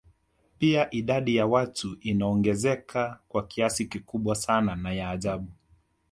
Pia 0.59 0.91
idadi 0.91 1.35
ya 1.35 1.45
watu 1.45 1.97
inaongezeka 2.01 3.19
kwa 3.29 3.47
kasi 3.47 3.85
kubwa 3.85 4.35
sana 4.35 4.75
na 4.75 4.93
ya 4.93 5.09
ajabu 5.09 5.47